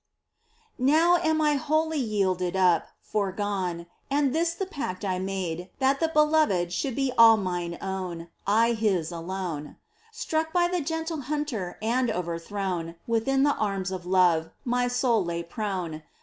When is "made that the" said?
5.19-6.07